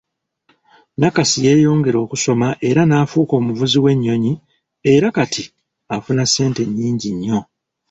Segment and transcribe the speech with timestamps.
[0.99, 4.33] Nakasi yeyongera okusoma era naafuka omuvuzi w’ennyonnyi
[4.93, 5.43] era kati
[5.95, 7.39] afuna ssente nnyingi nnyo.